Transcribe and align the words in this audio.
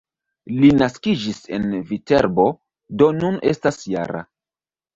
Li 0.61 0.71
naskiĝis 0.77 1.41
en 1.59 1.67
Viterbo, 1.91 2.47
do 3.03 3.13
nun 3.21 3.41
estas 3.55 3.81
-jara. 3.87 4.27